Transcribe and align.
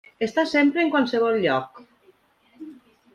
Està 0.27 0.43
sempre 0.51 0.79
en 0.83 0.87
qualsevol 0.95 1.37
lloc. 1.43 1.79